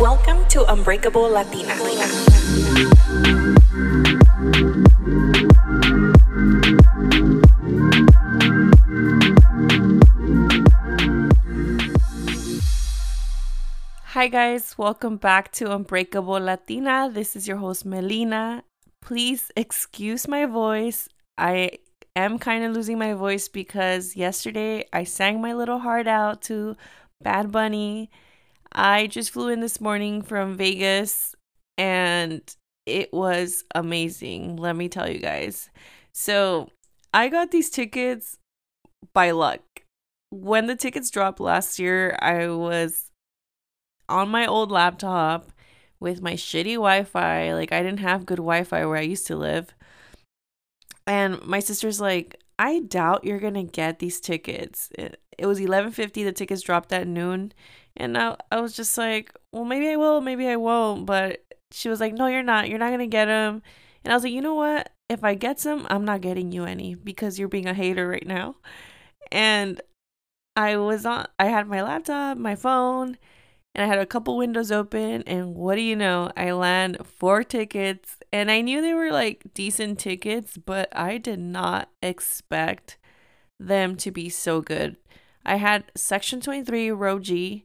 [0.00, 1.74] Welcome to Unbreakable Latina.
[14.04, 14.78] Hi, guys.
[14.78, 17.10] Welcome back to Unbreakable Latina.
[17.12, 18.64] This is your host, Melina.
[19.02, 21.10] Please excuse my voice.
[21.36, 21.72] I
[22.16, 26.78] am kind of losing my voice because yesterday I sang my little heart out to
[27.20, 28.10] Bad Bunny.
[28.72, 31.34] I just flew in this morning from Vegas
[31.76, 32.42] and
[32.86, 34.56] it was amazing.
[34.56, 35.70] Let me tell you guys.
[36.12, 36.70] So,
[37.12, 38.38] I got these tickets
[39.12, 39.60] by luck.
[40.30, 43.10] When the tickets dropped last year, I was
[44.08, 45.50] on my old laptop
[45.98, 47.54] with my shitty Wi-Fi.
[47.54, 49.74] Like I didn't have good Wi-Fi where I used to live.
[51.06, 56.24] And my sister's like, "I doubt you're to get these tickets." It, it was 11:50
[56.24, 57.52] the tickets dropped at noon,
[57.96, 61.88] and I I was just like, "Well, maybe I will, maybe I won't." But she
[61.88, 62.68] was like, "No, you're not.
[62.68, 63.62] You're not to get them."
[64.04, 64.92] And I was like, "You know what?
[65.08, 68.26] If I get some, I'm not getting you any because you're being a hater right
[68.26, 68.56] now."
[69.32, 69.80] And
[70.56, 73.18] I was on I had my laptop, my phone,
[73.74, 76.30] and I had a couple windows open and what do you know?
[76.36, 81.38] I land four tickets and I knew they were like decent tickets, but I did
[81.38, 82.98] not expect
[83.58, 84.96] them to be so good.
[85.44, 87.64] I had section 23 row G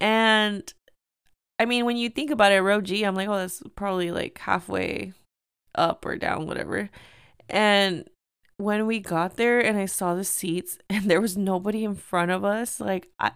[0.00, 0.72] and
[1.58, 4.38] I mean when you think about it row G, I'm like, "Oh, that's probably like
[4.38, 5.12] halfway
[5.74, 6.90] up or down whatever."
[7.48, 8.08] And
[8.56, 12.30] when we got there and I saw the seats and there was nobody in front
[12.30, 13.32] of us, like I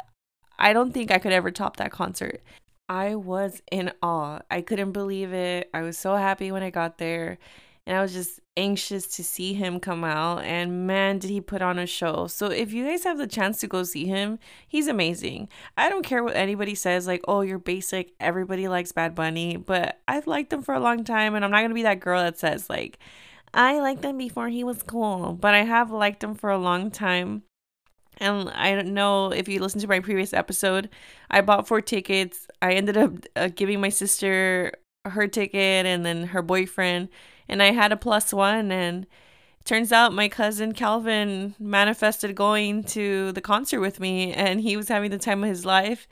[0.58, 2.42] I don't think I could ever top that concert.
[2.88, 4.40] I was in awe.
[4.50, 5.68] I couldn't believe it.
[5.74, 7.38] I was so happy when I got there.
[7.86, 10.42] And I was just anxious to see him come out.
[10.42, 12.26] And man, did he put on a show.
[12.26, 15.48] So if you guys have the chance to go see him, he's amazing.
[15.76, 18.12] I don't care what anybody says, like, oh, you're basic.
[18.18, 19.56] Everybody likes Bad Bunny.
[19.56, 21.34] But I've liked him for a long time.
[21.34, 22.98] And I'm not going to be that girl that says, like,
[23.54, 25.32] I liked him before he was cool.
[25.32, 27.42] But I have liked him for a long time.
[28.18, 30.88] And I don't know if you listened to my previous episode.
[31.30, 32.46] I bought four tickets.
[32.62, 34.72] I ended up uh, giving my sister
[35.04, 37.08] her ticket and then her boyfriend.
[37.48, 38.72] And I had a plus one.
[38.72, 39.06] And
[39.64, 44.32] turns out my cousin Calvin manifested going to the concert with me.
[44.32, 46.08] And he was having the time of his life.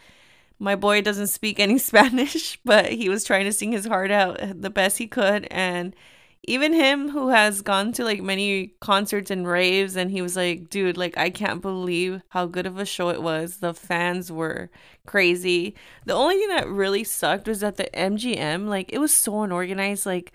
[0.58, 4.38] My boy doesn't speak any Spanish, but he was trying to sing his heart out
[4.60, 5.48] the best he could.
[5.50, 5.96] And
[6.46, 10.68] even him who has gone to like many concerts and raves and he was like
[10.68, 13.58] dude like i can't believe how good of a show it was.
[13.58, 14.70] The fans were
[15.06, 15.74] crazy.
[16.06, 20.06] The only thing that really sucked was that the mgm like it was so unorganized.
[20.06, 20.32] Like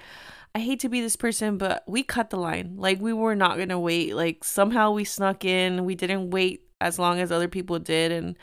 [0.56, 2.76] i hate to be this person but we cut the line.
[2.78, 4.16] Like we were not gonna wait.
[4.16, 5.86] Like somehow we snuck in.
[5.86, 8.38] We didn't wait as long as other people did and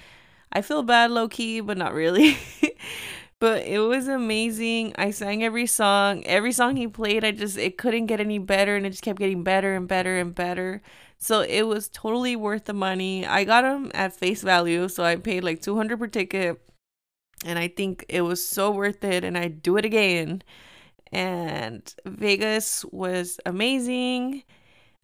[0.53, 2.37] i feel bad low key but not really
[3.39, 4.95] but it was amazing.
[4.97, 6.25] I sang every song.
[6.25, 9.19] Every song he played, I just it couldn't get any better and it just kept
[9.19, 10.83] getting better and better and better.
[11.19, 13.27] So it was totally worth the money.
[13.27, 16.61] I got him at face value, so I paid like 200 per ticket.
[17.45, 20.43] And I think it was so worth it and I'd do it again.
[21.13, 24.43] And Vegas was amazing.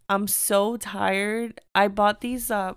[0.09, 1.61] I'm so tired.
[1.75, 2.75] I bought these uh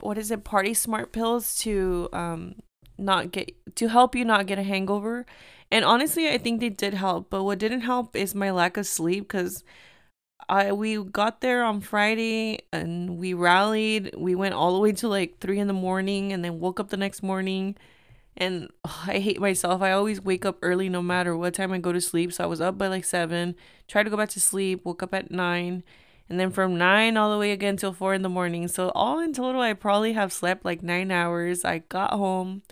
[0.00, 0.44] what is it?
[0.44, 2.56] Party Smart pills to um
[3.00, 5.26] not get to help you not get a hangover.
[5.70, 8.86] And honestly, I think they did help, but what didn't help is my lack of
[8.86, 9.64] sleep cuz
[10.48, 14.14] I we got there on Friday and we rallied.
[14.16, 16.88] We went all the way to like 3 in the morning and then woke up
[16.88, 17.76] the next morning
[18.36, 19.82] and I hate myself.
[19.82, 22.32] I always wake up early no matter what time I go to sleep.
[22.32, 23.54] So I was up by like 7,
[23.86, 25.84] tried to go back to sleep, woke up at 9,
[26.28, 28.66] and then from 9 all the way again till 4 in the morning.
[28.68, 31.64] So all in total I probably have slept like 9 hours.
[31.64, 32.62] I got home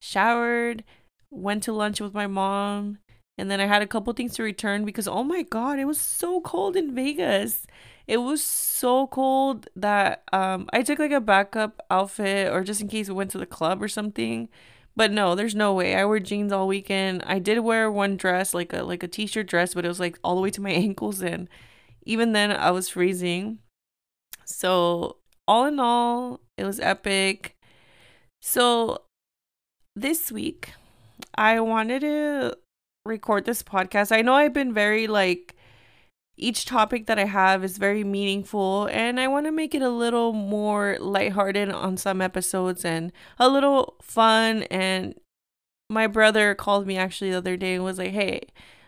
[0.00, 0.84] showered,
[1.30, 2.98] went to lunch with my mom,
[3.38, 6.00] and then I had a couple things to return because oh my god, it was
[6.00, 7.66] so cold in Vegas.
[8.06, 12.88] It was so cold that um I took like a backup outfit or just in
[12.88, 14.48] case we went to the club or something.
[14.96, 15.94] But no, there's no way.
[15.94, 17.22] I wore jeans all weekend.
[17.24, 20.18] I did wear one dress, like a like a t-shirt dress, but it was like
[20.24, 21.48] all the way to my ankles and
[22.04, 23.58] even then I was freezing.
[24.44, 27.56] So, all in all, it was epic.
[28.42, 29.02] So,
[29.96, 30.72] this week
[31.34, 32.56] I wanted to
[33.04, 34.14] record this podcast.
[34.14, 35.56] I know I've been very like
[36.36, 39.90] each topic that I have is very meaningful and I want to make it a
[39.90, 45.14] little more lighthearted on some episodes and a little fun and
[45.90, 48.42] my brother called me actually the other day and was like, "Hey,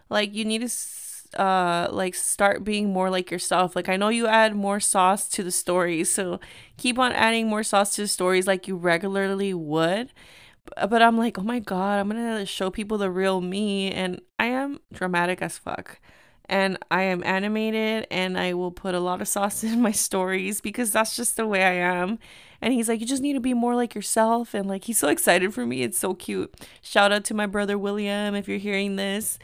[0.09, 3.75] like you need to uh like start being more like yourself.
[3.77, 6.41] Like I know you add more sauce to the stories, so
[6.77, 10.13] keep on adding more sauce to the stories like you regularly would."
[10.65, 13.91] But I'm like, oh my God, I'm gonna show people the real me.
[13.91, 16.01] And I am dramatic as fuck.
[16.47, 20.61] And I am animated and I will put a lot of sauce in my stories
[20.61, 22.19] because that's just the way I am.
[22.61, 24.55] And he's like, you just need to be more like yourself.
[24.55, 25.83] And like, he's so excited for me.
[25.83, 26.55] It's so cute.
[26.81, 29.39] Shout out to my brother William if you're hearing this.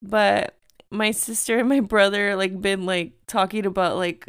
[0.00, 0.58] But
[0.90, 4.28] my sister and my brother like been like talking about like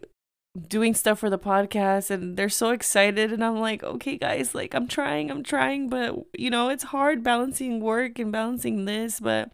[0.68, 4.74] doing stuff for the podcast and they're so excited and I'm like, "Okay guys, like
[4.76, 9.52] I'm trying, I'm trying, but you know, it's hard balancing work and balancing this, but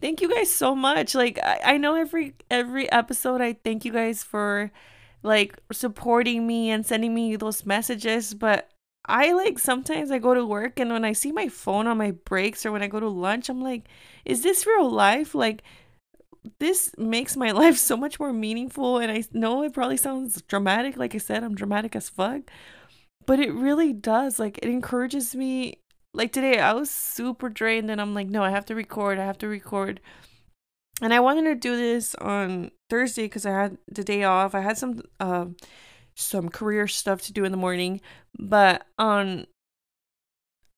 [0.00, 1.14] thank you guys so much.
[1.14, 4.70] Like I, I know every every episode I thank you guys for
[5.22, 8.70] like supporting me and sending me those messages, but
[9.06, 12.10] I like sometimes I go to work and when I see my phone on my
[12.12, 13.84] breaks or when I go to lunch, I'm like,
[14.26, 15.34] is this real life?
[15.34, 15.62] Like
[16.58, 18.98] this makes my life so much more meaningful.
[18.98, 20.96] And I know it probably sounds dramatic.
[20.96, 22.42] Like I said, I'm dramatic as fuck.
[23.26, 24.38] But it really does.
[24.38, 25.80] Like, it encourages me.
[26.14, 29.18] Like today, I was super drained, and I'm like, no, I have to record.
[29.18, 30.00] I have to record.
[31.00, 34.54] And I wanted to do this on Thursday because I had the day off.
[34.54, 35.46] I had some uh,
[36.14, 38.00] some career stuff to do in the morning,
[38.38, 39.46] but on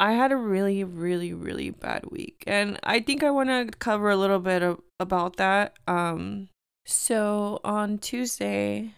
[0.00, 2.42] I had a really, really, really bad week.
[2.46, 5.74] And I think I want to cover a little bit of, about that.
[5.86, 6.48] Um,
[6.86, 8.94] so on Tuesday,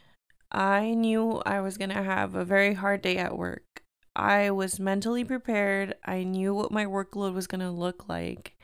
[0.52, 3.82] I knew I was going to have a very hard day at work.
[4.14, 5.94] I was mentally prepared.
[6.04, 8.56] I knew what my workload was going to look like.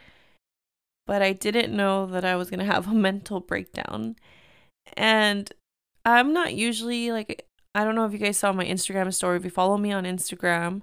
[1.09, 4.15] But I didn't know that I was going to have a mental breakdown.
[4.97, 5.51] And
[6.05, 9.39] I'm not usually like, I don't know if you guys saw my Instagram story.
[9.39, 10.83] If you follow me on Instagram,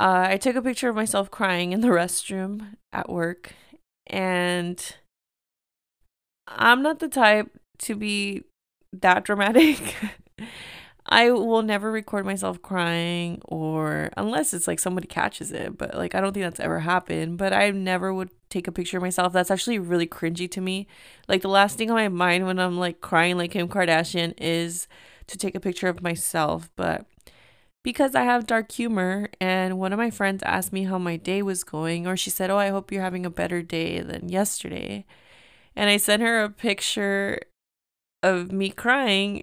[0.00, 3.54] uh, I took a picture of myself crying in the restroom at work,
[4.06, 4.82] and
[6.46, 7.50] I'm not the type
[7.80, 8.44] to be
[8.92, 9.96] that dramatic.
[11.10, 16.14] I will never record myself crying or unless it's like somebody catches it, but like
[16.14, 19.32] I don't think that's ever happened, but I never would take a picture of myself.
[19.32, 20.86] That's actually really cringy to me.
[21.26, 24.86] Like the last thing on my mind when I'm like crying like Kim Kardashian is
[25.28, 27.06] to take a picture of myself, but
[27.88, 29.30] because I have dark humor.
[29.40, 32.50] And one of my friends asked me how my day was going, or she said,
[32.50, 35.06] Oh, I hope you're having a better day than yesterday.
[35.74, 37.40] And I sent her a picture
[38.22, 39.42] of me crying.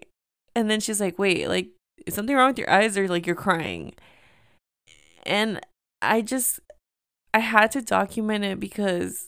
[0.53, 1.69] And then she's like, Wait, like,
[2.06, 3.95] is something wrong with your eyes or like you're crying?
[5.25, 5.59] And
[6.03, 6.59] I just,
[7.33, 9.27] I had to document it because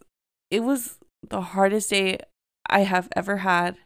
[0.52, 2.20] it was the hardest day
[2.70, 3.78] I have ever had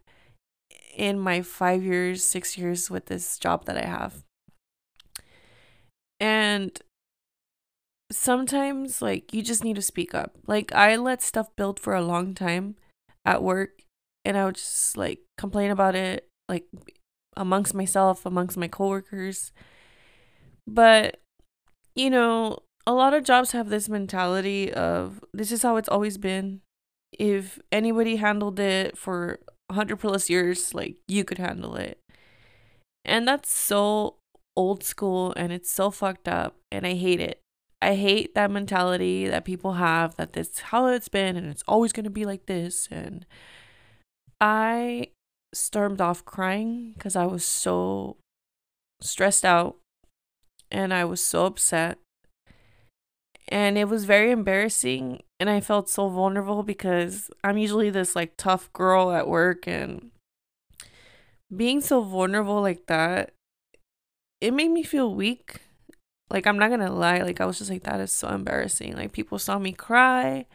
[0.93, 4.25] in my five years, six years with this job that I have.
[6.21, 6.79] And
[8.11, 10.37] sometimes, like, you just need to speak up.
[10.45, 12.75] Like, I let stuff build for a long time
[13.25, 13.81] at work,
[14.23, 16.65] and I would just, like, complain about it, like,
[17.35, 19.51] amongst myself, amongst my coworkers.
[20.67, 21.19] But,
[21.95, 26.19] you know, a lot of jobs have this mentality of this is how it's always
[26.19, 26.61] been.
[27.17, 29.39] If anybody handled it for
[29.69, 31.97] 100 plus years, like, you could handle it.
[33.03, 34.17] And that's so
[34.55, 37.39] old school and it's so fucked up and I hate it.
[37.81, 41.91] I hate that mentality that people have that this how it's been and it's always
[41.91, 43.25] going to be like this and
[44.39, 45.07] I
[45.53, 48.17] stormed off crying cuz I was so
[49.01, 49.77] stressed out
[50.69, 51.97] and I was so upset.
[53.47, 58.33] And it was very embarrassing and I felt so vulnerable because I'm usually this like
[58.37, 60.11] tough girl at work and
[61.53, 63.33] being so vulnerable like that
[64.41, 65.61] it made me feel weak.
[66.29, 68.95] Like I'm not gonna lie, like I was just like that is so embarrassing.
[68.95, 70.45] Like people saw me cry.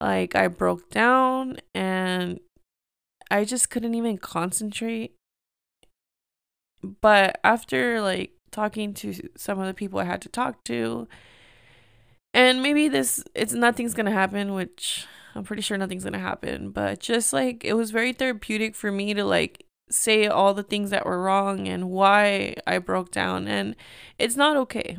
[0.00, 2.40] Like I broke down and
[3.30, 5.14] I just couldn't even concentrate.
[6.82, 11.06] But after like talking to some of the people I had to talk to,
[12.34, 16.98] and maybe this it's nothing's gonna happen, which I'm pretty sure nothing's gonna happen, but
[16.98, 21.04] just like it was very therapeutic for me to like say all the things that
[21.04, 23.48] were wrong and why I broke down.
[23.48, 23.76] And
[24.18, 24.98] it's not okay.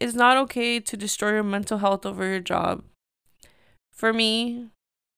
[0.00, 2.84] It's not okay to destroy your mental health over your job.
[3.92, 4.68] For me,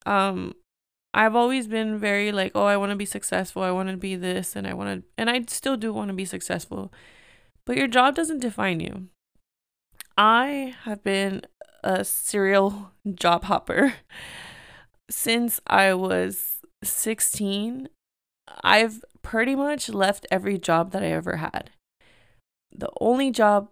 [0.06, 0.54] um,
[1.12, 3.62] I've always been very like, oh, I want to be successful.
[3.62, 6.14] I want to be this and I want to, and I still do want to
[6.14, 6.92] be successful.
[7.66, 9.08] But your job doesn't define you.
[10.16, 11.42] I have been
[11.82, 13.94] a serial job hopper
[15.10, 17.88] since I was 16
[18.62, 21.70] I've pretty much left every job that I ever had.
[22.72, 23.68] The only job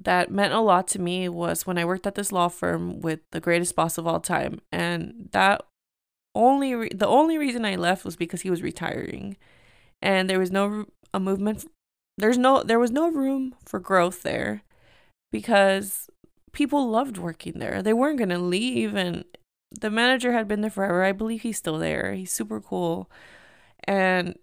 [0.00, 3.20] that meant a lot to me was when I worked at this law firm with
[3.32, 5.62] the greatest boss of all time, and that
[6.34, 9.36] only re- the only reason I left was because he was retiring,
[10.02, 11.64] and there was no a movement.
[12.18, 14.62] There's no there was no room for growth there,
[15.32, 16.08] because
[16.52, 17.82] people loved working there.
[17.82, 19.24] They weren't going to leave and
[19.80, 21.02] the manager had been there forever.
[21.02, 22.14] I believe he's still there.
[22.14, 23.10] He's super cool.
[23.86, 24.38] And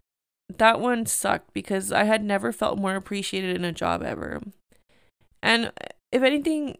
[0.58, 4.42] that one sucked because I had never felt more appreciated in a job ever.
[5.42, 5.72] And
[6.12, 6.78] if anything,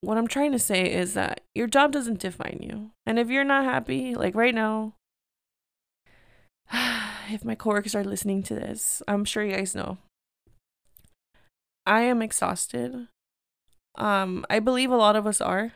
[0.00, 2.90] what I'm trying to say is that your job doesn't define you.
[3.04, 4.94] And if you're not happy, like right now,
[7.30, 9.98] if my coworkers are listening to this, I'm sure you guys know.
[11.86, 13.08] I am exhausted.
[13.94, 15.72] Um, I believe a lot of us are.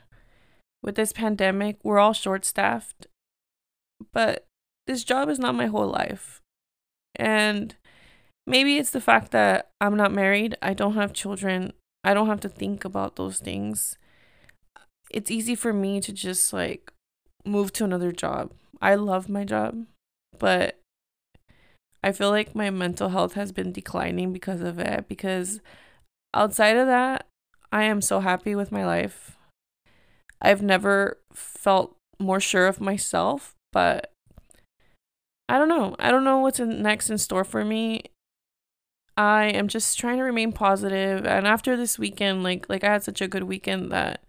[0.82, 3.06] With this pandemic, we're all short staffed.
[4.12, 4.46] But
[4.90, 6.40] this job is not my whole life.
[7.14, 7.76] And
[8.44, 12.40] maybe it's the fact that I'm not married, I don't have children, I don't have
[12.40, 13.96] to think about those things.
[15.10, 16.92] It's easy for me to just like
[17.46, 18.52] move to another job.
[18.82, 19.86] I love my job,
[20.38, 20.80] but
[22.02, 25.06] I feel like my mental health has been declining because of it.
[25.08, 25.60] Because
[26.34, 27.26] outside of that,
[27.70, 29.36] I am so happy with my life.
[30.42, 34.10] I've never felt more sure of myself, but
[35.50, 35.96] I don't know.
[35.98, 38.04] I don't know what's in, next in store for me.
[39.16, 43.02] I am just trying to remain positive and after this weekend like like I had
[43.02, 44.22] such a good weekend that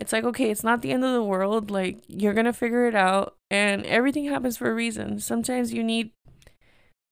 [0.00, 1.70] it's like okay, it's not the end of the world.
[1.70, 5.20] Like you're going to figure it out and everything happens for a reason.
[5.20, 6.12] Sometimes you need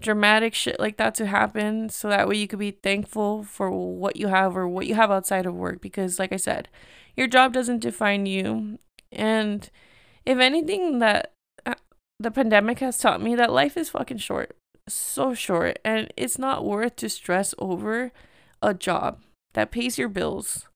[0.00, 4.16] dramatic shit like that to happen so that way you could be thankful for what
[4.16, 6.71] you have or what you have outside of work because like I said,
[7.18, 8.78] your job doesn't define you
[9.12, 9.68] and
[10.25, 11.35] if anything that
[12.23, 14.57] the pandemic has taught me that life is fucking short.
[14.88, 18.12] So short and it's not worth to stress over
[18.61, 19.21] a job
[19.55, 20.69] that pays your bills.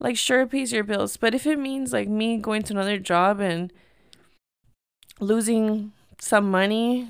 [0.00, 2.98] Like sure it pays your bills, but if it means like me going to another
[2.98, 3.72] job and
[5.20, 7.08] losing some money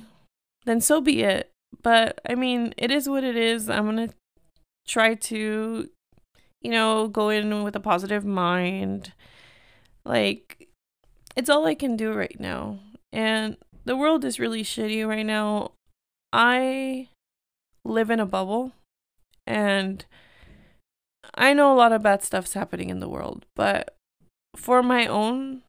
[0.67, 1.49] then so be it.
[1.81, 3.69] But I mean, it is what it is.
[3.69, 4.13] I'm to
[4.87, 5.89] try to,
[6.61, 9.13] you know, go in with a positive mind.
[10.05, 10.67] Like,
[11.35, 12.79] it's all I can do right now.
[13.11, 13.57] And
[13.87, 15.71] the world is really shitty right now.
[16.33, 17.07] I
[17.85, 18.73] live in a bubble
[19.45, 20.05] and
[21.33, 23.95] I know a lot of bad stuff's happening in the world, but
[24.55, 25.61] for my own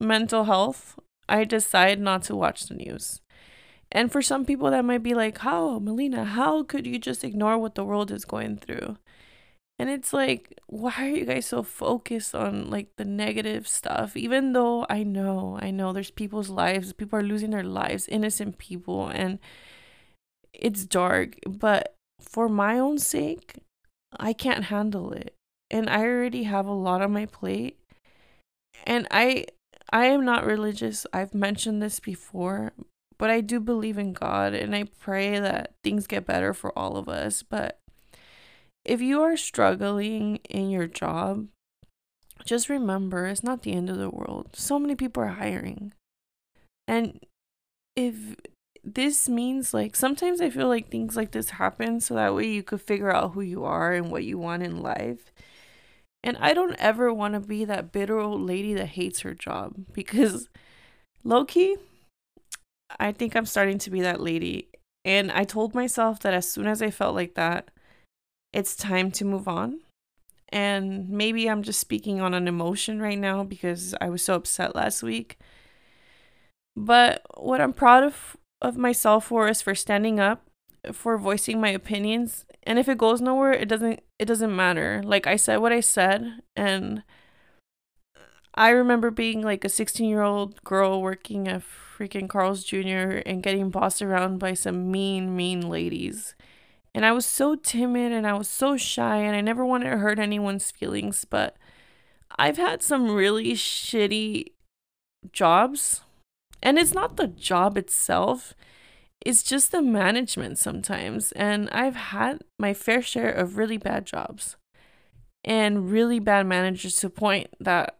[0.00, 0.98] mental health,
[1.28, 3.20] I decide not to watch the news.
[3.92, 7.58] And for some people, that might be like, how, Melina, how could you just ignore
[7.58, 8.96] what the world is going through?
[9.80, 14.14] And it's like, why are you guys so focused on like the negative stuff?
[14.14, 18.58] Even though I know, I know there's people's lives, people are losing their lives, innocent
[18.58, 19.38] people, and
[20.52, 21.36] it's dark.
[21.48, 23.54] But for my own sake,
[24.18, 25.34] I can't handle it.
[25.70, 27.78] And I already have a lot on my plate.
[28.84, 29.46] And I
[29.90, 31.06] I am not religious.
[31.10, 32.74] I've mentioned this before,
[33.16, 36.98] but I do believe in God and I pray that things get better for all
[36.98, 37.42] of us.
[37.42, 37.79] But
[38.84, 41.48] if you are struggling in your job,
[42.44, 44.50] just remember it's not the end of the world.
[44.54, 45.92] So many people are hiring.
[46.88, 47.20] And
[47.96, 48.36] if
[48.82, 52.62] this means like sometimes I feel like things like this happen so that way you
[52.62, 55.32] could figure out who you are and what you want in life.
[56.22, 59.74] And I don't ever want to be that bitter old lady that hates her job
[59.92, 60.48] because
[61.24, 61.76] low key,
[62.98, 64.68] I think I'm starting to be that lady.
[65.04, 67.70] And I told myself that as soon as I felt like that,
[68.52, 69.80] it's time to move on.
[70.52, 74.74] And maybe I'm just speaking on an emotion right now because I was so upset
[74.74, 75.38] last week.
[76.76, 80.44] But what I'm proud of of myself for is for standing up,
[80.92, 82.44] for voicing my opinions.
[82.64, 85.02] And if it goes nowhere, it doesn't it doesn't matter.
[85.04, 87.02] Like I said what I said and
[88.54, 93.22] I remember being like a 16-year-old girl working at freaking Carl's Jr.
[93.24, 96.34] and getting bossed around by some mean, mean ladies.
[96.94, 99.98] And I was so timid and I was so shy and I never wanted to
[99.98, 101.56] hurt anyone's feelings, but
[102.36, 104.52] I've had some really shitty
[105.32, 106.02] jobs.
[106.62, 108.54] And it's not the job itself,
[109.24, 111.32] it's just the management sometimes.
[111.32, 114.56] And I've had my fair share of really bad jobs
[115.44, 117.96] and really bad managers to the point that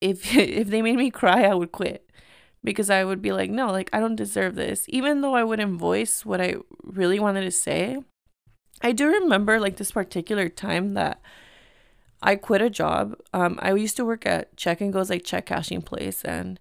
[0.00, 2.09] if if they made me cry, I would quit
[2.62, 4.84] because I would be like, no, like I don't deserve this.
[4.88, 7.98] Even though I wouldn't voice what I really wanted to say,
[8.82, 11.20] I do remember like this particular time that
[12.22, 13.16] I quit a job.
[13.32, 16.60] Um, I used to work at Check 'n Go's like check cashing place, and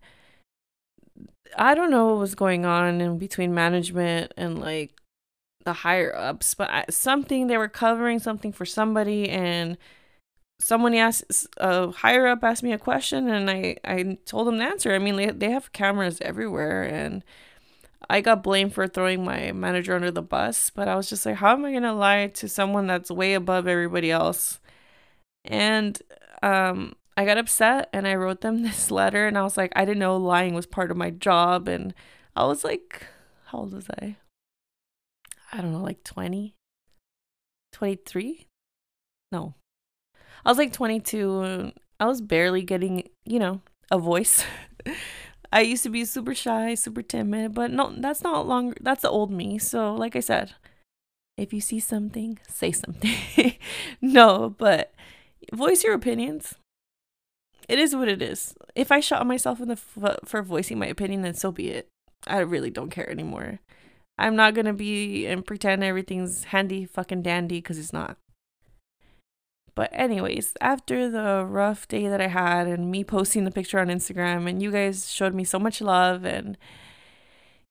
[1.58, 4.94] I don't know what was going on in between management and like
[5.66, 9.78] the higher ups, but I, something they were covering something for somebody, and
[10.60, 14.66] someone asked a higher up asked me a question and I I told them the
[14.66, 14.94] answer.
[14.94, 17.24] I mean, they they have cameras everywhere and
[18.10, 21.36] I got blamed for throwing my manager under the bus, but I was just like,
[21.36, 24.60] how am I going to lie to someone that's way above everybody else?
[25.46, 26.02] And
[26.42, 29.86] um, I got upset and I wrote them this letter and I was like, I
[29.86, 31.68] didn't know lying was part of my job.
[31.68, 31.94] And
[32.36, 33.06] I was like,
[33.48, 34.16] how old was I?
[35.52, 36.56] I don't know, like 20,
[37.74, 38.48] 23?
[39.32, 39.56] No.
[40.46, 41.72] I was like 22.
[42.00, 44.44] I was barely getting, you know, a voice.
[45.52, 49.10] I used to be super shy, super timid, but no, that's not longer, that's the
[49.10, 49.58] old me.
[49.58, 50.54] So, like I said,
[51.38, 53.56] if you see something, say something.
[54.02, 54.94] no, but
[55.52, 56.56] voice your opinions.
[57.68, 58.56] It is what it is.
[58.76, 61.88] If I shot myself in the foot for voicing my opinion, then so be it.
[62.28, 63.60] I really don't care anymore.
[64.18, 68.18] I'm not gonna be and pretend everything's handy fucking dandy because it's not.
[69.80, 73.88] But anyways, after the rough day that I had and me posting the picture on
[73.88, 76.58] Instagram and you guys showed me so much love and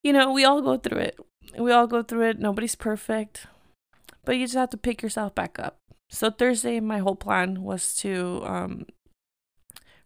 [0.03, 1.19] you know, we all go through it.
[1.59, 2.39] We all go through it.
[2.39, 3.47] Nobody's perfect.
[4.25, 5.81] But you just have to pick yourself back up.
[6.09, 8.87] So Thursday my whole plan was to um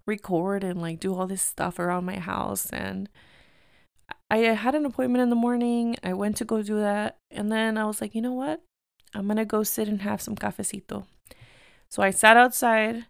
[0.04, 3.08] record and like do all this stuff around my house and
[4.28, 5.94] I had an appointment in the morning.
[6.02, 7.18] I went to go do that.
[7.30, 8.60] And then I was like, you know what?
[9.14, 11.04] I'm going to go sit and have some cafecito.
[11.92, 13.04] So I sat outside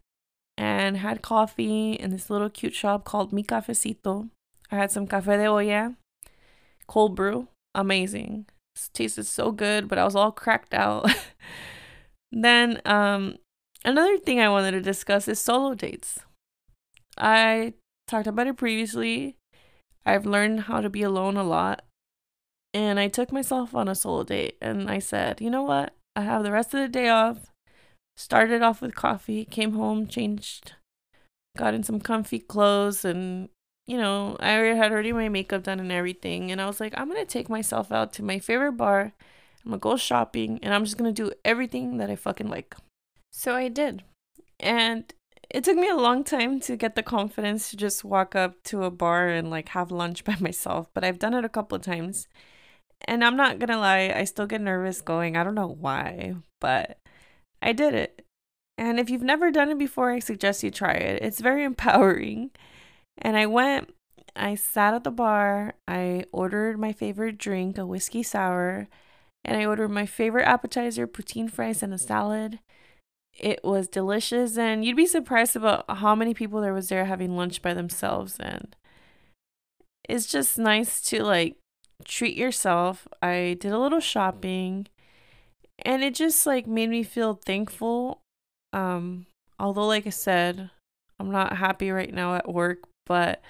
[0.59, 4.29] and had coffee in this little cute shop called Mi Cafecito.
[4.73, 5.95] I had some cafe de olla,
[6.89, 7.47] cold brew,
[7.77, 8.47] amazing.
[8.75, 11.09] It tasted so good, but I was all cracked out.
[12.33, 13.37] then um
[13.85, 16.19] another thing I wanted to discuss is solo dates.
[17.17, 17.75] I
[18.09, 19.37] talked about it previously.
[20.05, 21.85] I've learned how to be alone a lot.
[22.75, 25.95] And I took myself on a solo date and I said, you know what?
[26.17, 27.52] I have the rest of the day off.
[28.17, 30.75] Started off with coffee, came home, changed,
[31.57, 33.49] got in some comfy clothes, and
[33.87, 36.51] you know, I had already my makeup done and everything.
[36.51, 39.13] And I was like, I'm gonna take myself out to my favorite bar.
[39.65, 42.77] I'm gonna go shopping and I'm just gonna do everything that I fucking like.
[43.33, 44.05] So I did.
[44.61, 45.13] And
[45.51, 48.85] it took me a long time to get the confidence to just walk up to
[48.85, 51.83] a bar and like have lunch by myself, but I've done it a couple of
[51.83, 52.29] times.
[53.07, 55.37] And I'm not gonna lie, I still get nervous going.
[55.37, 56.99] I don't know why, but
[57.63, 58.27] I did it.
[58.77, 61.23] And if you've never done it before, I suggest you try it.
[61.23, 62.51] It's very empowering.
[63.19, 63.95] And I went,
[64.35, 68.89] I sat at the bar, I ordered my favorite drink, a whiskey sour,
[69.45, 72.61] and I ordered my favorite appetizer, poutine fries, and a salad.
[73.39, 77.37] It was delicious, and you'd be surprised about how many people there was there having
[77.37, 78.37] lunch by themselves.
[78.41, 78.75] And
[80.09, 81.57] it's just nice to like
[82.05, 83.07] treat yourself.
[83.21, 84.87] I did a little shopping,
[85.79, 88.21] and it just like made me feel thankful.
[88.73, 89.27] Um,
[89.59, 90.71] although, like I said,
[91.19, 93.43] I'm not happy right now at work, but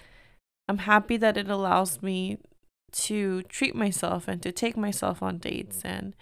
[0.69, 2.39] I'm happy that it allows me
[2.93, 6.15] to treat myself and to take myself on dates and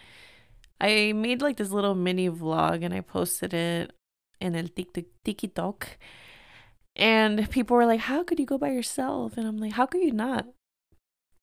[0.80, 3.92] I made like this little mini vlog and I posted it
[4.40, 4.68] in el
[5.24, 5.98] TikTok.
[6.96, 9.36] And people were like, How could you go by yourself?
[9.36, 10.46] And I'm like, How could you not?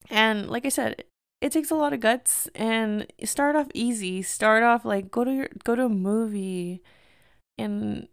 [0.09, 1.03] And like I said,
[1.41, 4.21] it takes a lot of guts and start off easy.
[4.21, 6.81] Start off like go to your go to a movie
[7.57, 8.07] and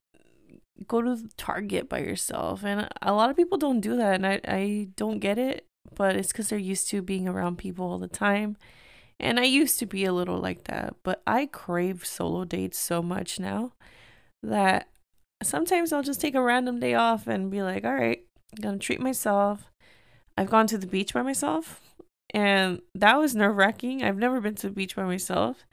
[0.87, 2.65] go to Target by yourself.
[2.65, 6.17] And a lot of people don't do that and I, I don't get it, but
[6.17, 8.57] it's because they're used to being around people all the time
[9.21, 13.03] and I used to be a little like that, but I crave solo dates so
[13.03, 13.73] much now
[14.43, 14.89] that
[15.43, 18.25] sometimes I'll just take a random day off and be like, all right,
[18.57, 19.71] I'm to treat myself.
[20.37, 21.81] I've gone to the beach by myself,
[22.35, 24.03] and that was nerve wracking.
[24.03, 25.65] I've never been to the beach by myself,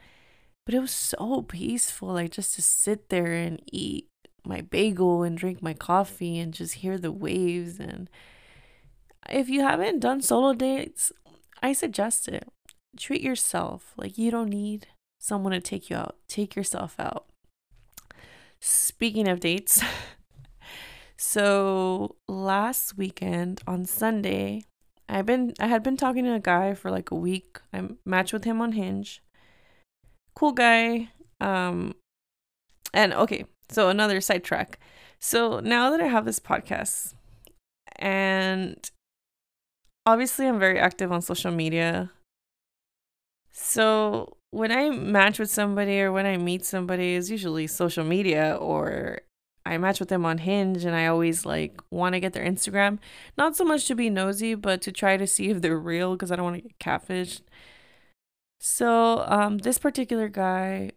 [0.66, 2.10] but it was so peaceful.
[2.10, 4.08] Like just to sit there and eat
[4.46, 7.80] my bagel and drink my coffee and just hear the waves.
[7.80, 8.10] And
[9.28, 11.12] if you haven't done solo dates,
[11.62, 12.48] I suggest it
[12.98, 14.88] treat yourself like you don't need
[15.20, 16.18] someone to take you out.
[16.28, 17.26] Take yourself out.
[18.60, 19.84] Speaking of dates,
[21.18, 24.64] so last weekend on Sunday,
[25.12, 27.60] I've been I had been talking to a guy for like a week.
[27.74, 29.22] I matched with him on Hinge.
[30.36, 31.10] Cool guy.
[31.42, 31.96] Um
[32.94, 34.80] and okay, so another sidetrack.
[35.20, 37.14] So now that I have this podcast
[37.98, 38.90] and
[40.06, 42.12] obviously I'm very active on social media.
[43.52, 48.56] So when I match with somebody or when I meet somebody, it's usually social media
[48.60, 49.20] or
[49.72, 53.00] I match with them on Hinge and I always like want to get their Instagram.
[53.38, 56.32] Not so much to be nosy, but to try to see if they're real because
[56.32, 57.42] I don't want to get catfished.
[58.60, 60.92] So um, this particular guy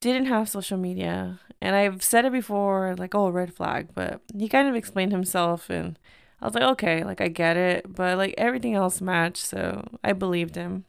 [0.00, 4.48] didn't have social media, and I've said it before, like oh red flag, but he
[4.48, 5.98] kind of explained himself, and
[6.40, 10.12] I was like okay, like I get it, but like everything else matched, so I
[10.14, 10.84] believed him.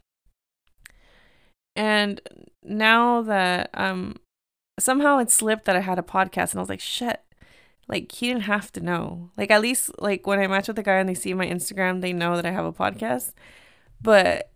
[1.76, 2.20] And
[2.64, 4.18] now that um
[4.82, 7.22] somehow it slipped that I had a podcast and I was like, shit.
[7.88, 9.32] Like he didn't have to know.
[9.38, 12.02] Like at least like when I match with a guy and they see my Instagram,
[12.02, 13.34] they know that I have a podcast.
[14.02, 14.52] But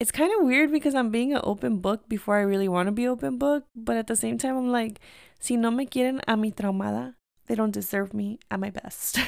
[0.00, 2.92] it's kind of weird because I'm being an open book before I really want to
[2.92, 5.00] be open book, but at the same time I'm like,
[5.40, 7.14] si no me quieren a mi traumada,
[7.46, 9.18] they don't deserve me at my best.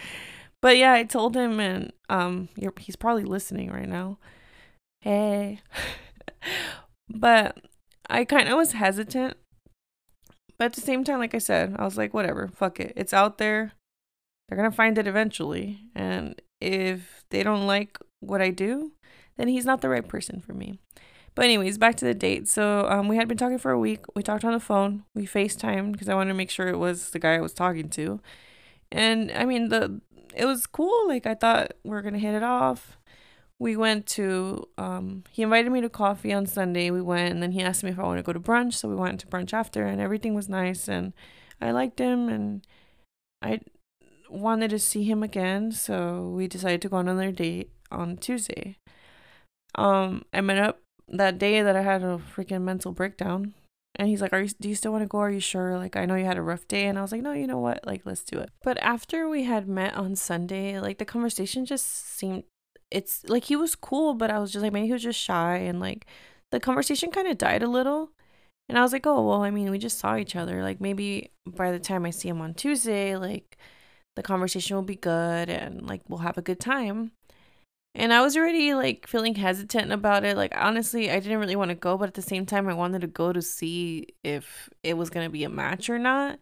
[0.60, 4.18] but yeah, I told him and um he's probably listening right now.
[5.00, 5.60] Hey.
[7.08, 7.56] but
[8.08, 9.36] I kind of was hesitant.
[10.60, 12.92] But at the same time, like I said, I was like, whatever, fuck it.
[12.94, 13.72] It's out there.
[14.46, 15.86] They're going to find it eventually.
[15.94, 18.92] And if they don't like what I do,
[19.38, 20.78] then he's not the right person for me.
[21.34, 22.46] But anyways, back to the date.
[22.46, 24.00] So um, we had been talking for a week.
[24.14, 25.04] We talked on the phone.
[25.14, 27.88] We FaceTimed because I wanted to make sure it was the guy I was talking
[27.88, 28.20] to.
[28.92, 30.02] And I mean the
[30.36, 31.08] it was cool.
[31.08, 32.98] Like I thought we are gonna hit it off
[33.60, 36.90] we went to um he invited me to coffee on Sunday.
[36.90, 38.88] We went and then he asked me if I want to go to brunch, so
[38.88, 41.12] we went to brunch after and everything was nice and
[41.60, 42.66] I liked him and
[43.42, 43.60] I
[44.28, 48.76] wanted to see him again, so we decided to go on another date on Tuesday.
[49.76, 53.54] Um I met up that day that I had a freaking mental breakdown.
[53.96, 54.48] And he's like, "Are you?
[54.60, 55.18] Do you still want to go?
[55.18, 55.76] Are you sure?
[55.76, 57.58] Like, I know you had a rough day." And I was like, "No, you know
[57.58, 57.84] what?
[57.84, 61.86] Like, let's do it." But after we had met on Sunday, like the conversation just
[62.16, 62.44] seemed
[62.90, 65.56] it's like he was cool, but I was just like maybe he was just shy
[65.58, 66.06] and like
[66.50, 68.10] the conversation kind of died a little.
[68.68, 70.62] And I was like, "Oh, well, I mean, we just saw each other.
[70.62, 73.58] Like maybe by the time I see him on Tuesday, like
[74.16, 77.12] the conversation will be good and like we'll have a good time."
[77.94, 80.36] And I was already like feeling hesitant about it.
[80.36, 83.00] Like honestly, I didn't really want to go, but at the same time I wanted
[83.02, 86.38] to go to see if it was going to be a match or not.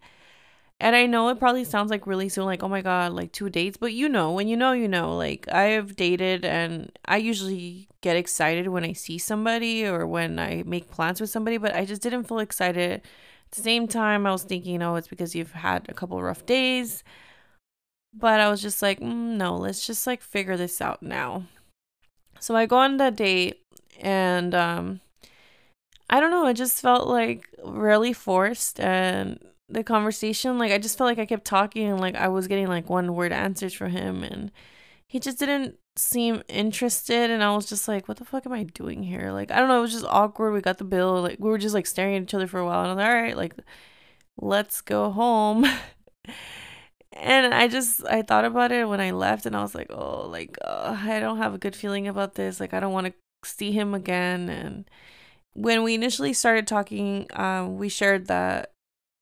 [0.81, 3.51] And I know it probably sounds like really soon, like, oh my God, like two
[3.51, 3.77] dates.
[3.77, 5.17] But you know, when you know, you know.
[5.17, 10.63] Like, I've dated and I usually get excited when I see somebody or when I
[10.65, 12.93] make plans with somebody, but I just didn't feel excited.
[12.93, 16.47] At the same time, I was thinking, oh, it's because you've had a couple rough
[16.47, 17.03] days.
[18.15, 21.45] But I was just like, mm, no, let's just like figure this out now.
[22.41, 23.63] So I go on that date
[24.01, 25.01] and, um,
[26.09, 30.97] I don't know, it just felt like really forced and the conversation like i just
[30.97, 33.91] felt like i kept talking and like i was getting like one word answers from
[33.91, 34.51] him and
[35.07, 38.63] he just didn't seem interested and i was just like what the fuck am i
[38.63, 39.33] doing here?
[39.33, 40.53] Like i don't know it was just awkward.
[40.53, 42.65] We got the bill like we were just like staring at each other for a
[42.65, 43.55] while and i was like all right like
[44.41, 45.67] let's go home.
[47.15, 50.29] And i just i thought about it when i left and i was like oh
[50.29, 52.61] like uh, i don't have a good feeling about this.
[52.61, 54.49] Like i don't want to see him again.
[54.49, 54.89] And
[55.55, 58.73] when we initially started talking um we shared that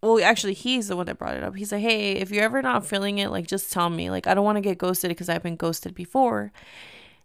[0.02, 1.56] well actually he's the one that brought it up.
[1.56, 4.10] He's like hey if you're ever not feeling it like just tell me.
[4.10, 6.52] Like i don't want to get ghosted because i've been ghosted before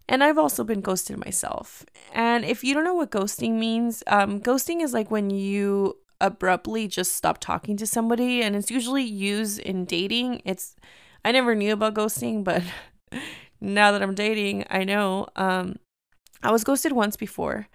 [0.08, 1.84] and i've also been ghosted myself.
[2.12, 6.86] And if you don't know what ghosting means um ghosting is like when you abruptly
[6.86, 10.42] just stop talking to somebody and it's usually used in dating.
[10.44, 10.76] It's
[11.24, 12.62] i never knew about ghosting but
[13.60, 15.26] now that i'm dating i know.
[15.36, 15.76] Um
[16.42, 17.68] i was ghosted once before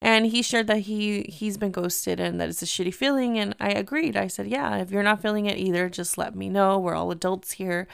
[0.00, 3.38] and he shared that he he's been ghosted and that it's a shitty feeling.
[3.38, 4.16] And i agreed.
[4.16, 6.78] I said yeah if you're not feeling it either just let me know.
[6.78, 7.88] We're all adults here.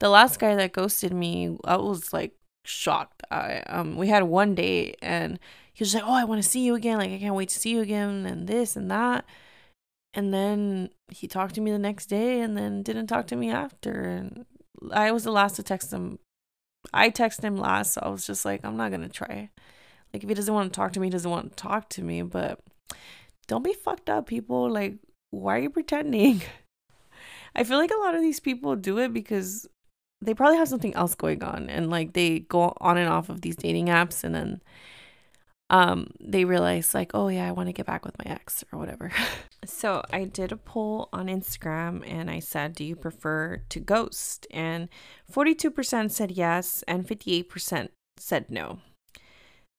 [0.00, 3.22] The last guy that ghosted me i was like shocked.
[3.30, 5.38] I um we had one date and
[5.72, 6.98] he was like oh i want to see you again.
[6.98, 9.24] Like i can't wait to see you again and this and that.
[10.14, 13.50] And then he talked to me the next day and then didn't talk to me
[13.50, 14.02] after.
[14.02, 14.46] And
[14.92, 16.20] i was the last to text him.
[16.94, 19.50] I texted him last so i was just like i'm not gonna try
[20.12, 22.02] like if he doesn't want to talk to me, he doesn't want to talk to
[22.02, 22.22] me.
[22.22, 22.60] But
[23.46, 24.70] don't be fucked up, people.
[24.70, 24.96] Like,
[25.30, 26.42] why are you pretending?
[27.54, 29.66] I feel like a lot of these people do it because
[30.20, 33.40] they probably have something else going on and like they go on and off of
[33.40, 34.60] these dating apps and then
[35.70, 38.78] um they realize like oh yeah i want to get back with my ex or
[38.78, 39.12] whatever
[39.64, 44.46] so i did a poll on instagram and i said do you prefer to ghost
[44.50, 44.88] and
[45.30, 48.78] 42% said yes and 58% said no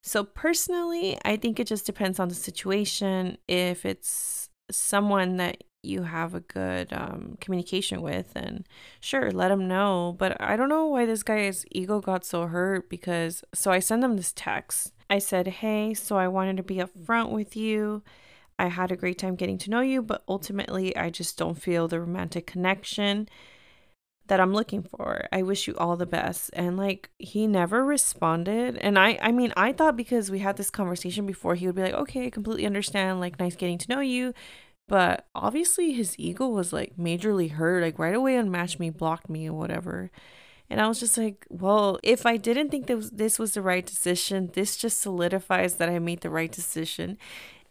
[0.02, 3.38] so, personally, I think it just depends on the situation.
[3.48, 8.66] If it's someone that you have a good um, communication with, and
[9.02, 10.16] sure, let them know.
[10.18, 13.44] But I don't know why this guy's ego got so hurt because.
[13.54, 14.94] So, I sent him this text.
[15.10, 18.04] I said, Hey, so I wanted to be upfront with you.
[18.58, 21.88] I had a great time getting to know you, but ultimately, I just don't feel
[21.88, 23.30] the romantic connection
[24.30, 25.28] that I'm looking for.
[25.32, 26.50] I wish you all the best.
[26.54, 28.78] And like he never responded.
[28.78, 31.82] And I I mean, I thought because we had this conversation before he would be
[31.84, 33.20] like, "Okay, completely understand.
[33.20, 34.34] Like nice getting to know you."
[34.88, 37.84] But obviously his ego was like majorly hurt.
[37.84, 40.12] Like right away unmatched me, blocked me or whatever.
[40.70, 43.86] And I was just like, well, if I didn't think that this was the right
[43.86, 47.18] decision, this just solidifies that I made the right decision.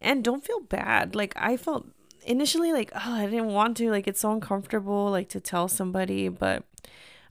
[0.01, 1.15] And don't feel bad.
[1.15, 1.87] Like I felt
[2.29, 6.29] initially like oh I didn't want to like it's so uncomfortable like to tell somebody,
[6.29, 6.65] but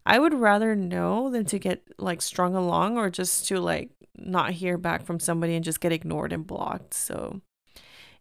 [0.06, 4.52] I would rather know than to get like strung along or just to like not
[4.52, 6.94] hear back from somebody and just get ignored and blocked.
[6.96, 7.42] So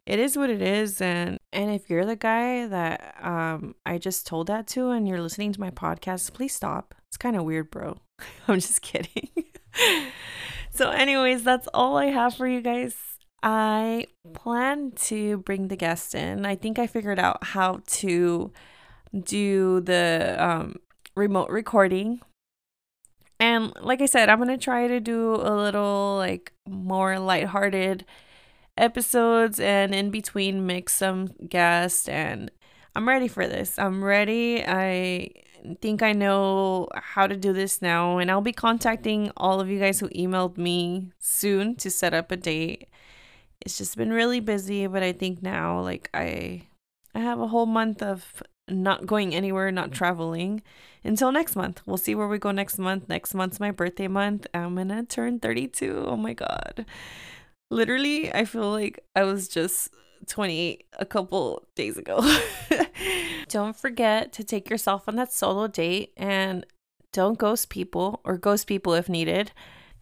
[0.04, 4.26] it is what it is and and if you're the guy that um I just
[4.26, 6.94] told that to and you're listening to my podcast, please stop.
[7.08, 7.98] It's kind of weird, bro.
[8.48, 9.30] I'm just kidding.
[10.70, 13.15] so anyways, that's all I have for you guys.
[13.46, 16.44] I plan to bring the guest in.
[16.44, 18.50] I think I figured out how to
[19.22, 20.76] do the um
[21.14, 22.20] remote recording.
[23.38, 28.04] And like I said, I'm going to try to do a little like more lighthearted
[28.76, 32.50] episodes and in between mix some guests and
[32.96, 33.78] I'm ready for this.
[33.78, 34.64] I'm ready.
[34.66, 35.30] I
[35.80, 39.78] think I know how to do this now and I'll be contacting all of you
[39.78, 42.88] guys who emailed me soon to set up a date.
[43.66, 46.68] It's just been really busy, but I think now like I
[47.16, 49.94] I have a whole month of not going anywhere, not mm.
[49.94, 50.62] traveling
[51.02, 51.82] until next month.
[51.84, 53.08] We'll see where we go next month.
[53.08, 54.46] Next month's my birthday month.
[54.54, 56.04] I'm gonna turn 32.
[56.06, 56.86] Oh my god.
[57.68, 59.92] Literally, I feel like I was just
[60.28, 62.20] 28 a couple days ago.
[63.48, 66.64] don't forget to take yourself on that solo date and
[67.12, 69.50] don't ghost people or ghost people if needed.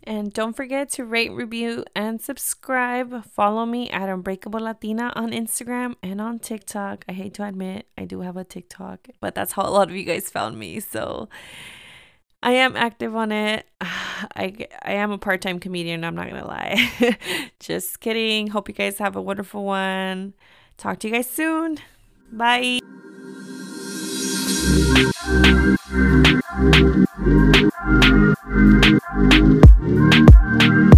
[0.07, 3.25] And don't forget to rate, review, and subscribe.
[3.25, 7.05] Follow me at Unbreakable Latina on Instagram and on TikTok.
[7.09, 9.97] I hate to admit, I do have a TikTok, but that's how a lot of
[9.97, 10.79] you guys found me.
[10.81, 11.29] So
[12.43, 13.67] I am active on it.
[13.81, 17.19] I, I am a part time comedian, I'm not going to lie.
[17.59, 18.49] Just kidding.
[18.49, 20.35] Hope you guys have a wonderful one.
[20.77, 21.79] Talk to you guys soon.
[22.31, 22.81] Bye.
[25.95, 27.05] Thank
[30.63, 30.94] you.